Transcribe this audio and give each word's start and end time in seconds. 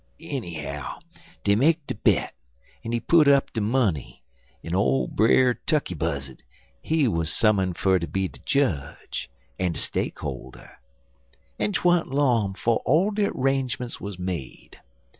"Enny 0.19 0.55
how 0.55 0.97
dey 1.43 1.53
make 1.55 1.85
de 1.85 1.93
bet 1.93 2.33
en 2.83 2.99
put 3.01 3.27
up 3.27 3.53
de 3.53 3.61
money, 3.61 4.23
en 4.63 4.73
old 4.73 5.15
Brer 5.15 5.53
Tukkey 5.53 5.93
Buzzard, 5.95 6.41
he 6.81 7.07
wuz 7.07 7.25
summonzd 7.25 7.77
fer 7.77 7.99
ter 7.99 8.07
be 8.07 8.27
de 8.27 8.39
jedge, 8.43 9.29
en 9.59 9.73
de 9.73 9.77
stakeholder; 9.79 10.71
en 11.59 11.71
'twan't 11.73 12.07
long 12.07 12.55
'fo' 12.55 12.77
all 12.83 13.11
de 13.11 13.29
'rangements 13.31 14.01
wuz 14.01 14.17
made. 14.17 14.81